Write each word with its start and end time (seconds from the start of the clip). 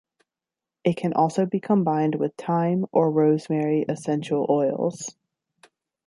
It 0.83 0.97
can 0.97 1.13
also 1.13 1.45
be 1.45 1.59
combined 1.59 2.15
with 2.15 2.33
thyme 2.35 2.87
or 2.91 3.11
rosemary 3.11 3.85
essential 3.87 4.47
oils. 4.49 5.15